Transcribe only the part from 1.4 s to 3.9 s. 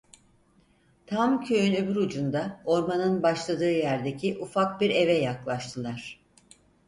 köyün öbür ucunda, ormanın başladığı